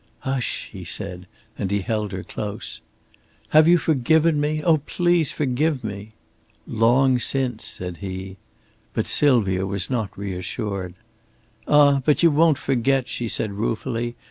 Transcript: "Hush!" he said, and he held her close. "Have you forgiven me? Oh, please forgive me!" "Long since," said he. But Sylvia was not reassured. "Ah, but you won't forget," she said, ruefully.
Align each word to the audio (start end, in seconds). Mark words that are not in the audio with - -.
"Hush!" 0.21 0.71
he 0.73 0.83
said, 0.83 1.27
and 1.59 1.69
he 1.69 1.81
held 1.81 2.11
her 2.11 2.23
close. 2.23 2.81
"Have 3.49 3.67
you 3.67 3.77
forgiven 3.77 4.41
me? 4.41 4.63
Oh, 4.63 4.77
please 4.77 5.31
forgive 5.31 5.83
me!" 5.83 6.13
"Long 6.65 7.19
since," 7.19 7.65
said 7.65 7.97
he. 7.97 8.37
But 8.95 9.05
Sylvia 9.05 9.67
was 9.67 9.91
not 9.91 10.17
reassured. 10.17 10.95
"Ah, 11.67 12.01
but 12.03 12.23
you 12.23 12.31
won't 12.31 12.57
forget," 12.57 13.07
she 13.07 13.27
said, 13.27 13.51
ruefully. 13.51 14.15